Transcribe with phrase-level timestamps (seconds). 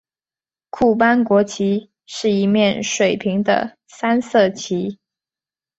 [0.71, 4.97] 库班国旗是一面水平的三色旗。